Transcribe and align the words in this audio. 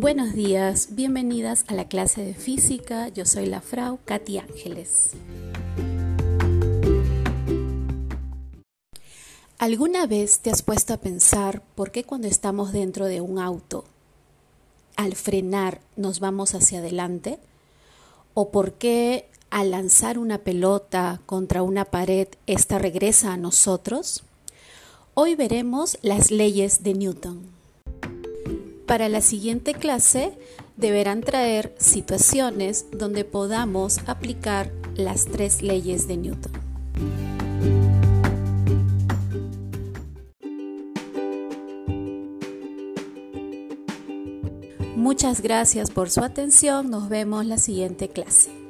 Buenos 0.00 0.32
días, 0.32 0.90
bienvenidas 0.94 1.64
a 1.66 1.74
la 1.74 1.88
clase 1.88 2.24
de 2.24 2.34
física. 2.34 3.08
Yo 3.08 3.24
soy 3.24 3.46
la 3.46 3.60
Frau 3.60 3.98
Katy 4.04 4.38
Ángeles. 4.38 5.14
¿Alguna 9.58 10.06
vez 10.06 10.38
te 10.38 10.50
has 10.50 10.62
puesto 10.62 10.94
a 10.94 10.98
pensar 10.98 11.64
por 11.74 11.90
qué 11.90 12.04
cuando 12.04 12.28
estamos 12.28 12.72
dentro 12.72 13.06
de 13.06 13.20
un 13.20 13.40
auto, 13.40 13.86
al 14.94 15.16
frenar 15.16 15.80
nos 15.96 16.20
vamos 16.20 16.54
hacia 16.54 16.78
adelante? 16.78 17.40
¿O 18.34 18.52
por 18.52 18.74
qué 18.74 19.28
al 19.50 19.72
lanzar 19.72 20.16
una 20.16 20.38
pelota 20.38 21.20
contra 21.26 21.64
una 21.64 21.84
pared, 21.84 22.28
esta 22.46 22.78
regresa 22.78 23.32
a 23.32 23.36
nosotros? 23.36 24.22
Hoy 25.14 25.34
veremos 25.34 25.98
las 26.02 26.30
leyes 26.30 26.84
de 26.84 26.94
Newton. 26.94 27.57
Para 28.88 29.10
la 29.10 29.20
siguiente 29.20 29.74
clase 29.74 30.32
deberán 30.78 31.20
traer 31.20 31.74
situaciones 31.78 32.86
donde 32.90 33.26
podamos 33.26 33.98
aplicar 34.06 34.72
las 34.96 35.26
tres 35.26 35.60
leyes 35.60 36.08
de 36.08 36.16
Newton. 36.16 36.52
Muchas 44.96 45.42
gracias 45.42 45.90
por 45.90 46.08
su 46.08 46.22
atención. 46.22 46.88
Nos 46.88 47.10
vemos 47.10 47.44
la 47.44 47.58
siguiente 47.58 48.08
clase. 48.08 48.67